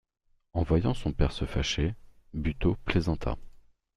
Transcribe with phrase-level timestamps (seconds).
[0.53, 1.93] En voyant son père se fâcher,
[2.33, 3.37] Buteau plaisanta.